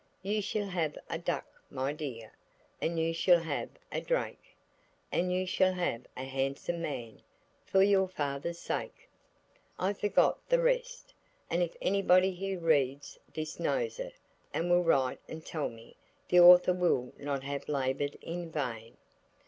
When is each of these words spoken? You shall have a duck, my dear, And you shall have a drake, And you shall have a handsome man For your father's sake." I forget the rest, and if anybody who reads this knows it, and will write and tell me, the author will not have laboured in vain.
You 0.23 0.41
shall 0.41 0.65
have 0.65 0.97
a 1.11 1.19
duck, 1.19 1.45
my 1.69 1.93
dear, 1.93 2.33
And 2.81 2.99
you 2.99 3.13
shall 3.13 3.37
have 3.41 3.69
a 3.91 4.01
drake, 4.01 4.55
And 5.11 5.31
you 5.31 5.45
shall 5.45 5.73
have 5.73 6.07
a 6.17 6.23
handsome 6.23 6.81
man 6.81 7.21
For 7.67 7.83
your 7.83 8.07
father's 8.07 8.57
sake." 8.57 9.07
I 9.77 9.93
forget 9.93 10.33
the 10.49 10.57
rest, 10.59 11.13
and 11.51 11.61
if 11.61 11.75
anybody 11.83 12.33
who 12.35 12.57
reads 12.57 13.19
this 13.31 13.59
knows 13.59 13.99
it, 13.99 14.15
and 14.55 14.71
will 14.71 14.83
write 14.83 15.19
and 15.29 15.45
tell 15.45 15.69
me, 15.69 15.95
the 16.29 16.39
author 16.39 16.73
will 16.73 17.13
not 17.19 17.43
have 17.43 17.69
laboured 17.69 18.15
in 18.23 18.51
vain. 18.51 18.97